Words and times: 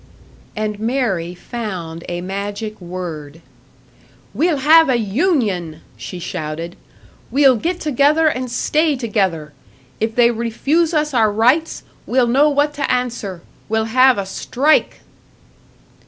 And 0.55 0.79
Mary 0.79 1.35
found 1.35 2.03
a 2.09 2.21
magic 2.21 2.81
word. 2.81 3.39
"We'll 4.33 4.57
have 4.57 4.89
a 4.89 4.95
union!" 4.97 5.81
she 5.95 6.17
shouted. 6.17 6.75
"We'll 7.29 7.55
get 7.55 7.79
together 7.79 8.25
and 8.27 8.49
stay 8.49 8.95
together! 8.95 9.53
If 9.99 10.15
they 10.15 10.31
refuse 10.31 10.91
us 10.95 11.13
our 11.13 11.31
rights, 11.31 11.83
we'll 12.07 12.25
know 12.25 12.49
what 12.49 12.73
to 12.77 12.91
answer 12.91 13.43
we'll 13.69 13.85
have 13.93 14.17
a 14.17 14.23
_strike! 14.23 15.01